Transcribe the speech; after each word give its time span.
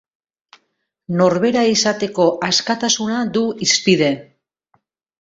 Norbera 1.19 1.67
izateko 1.75 2.27
askatasuna 2.49 3.23
du 3.39 3.47
hizpide. 3.69 4.13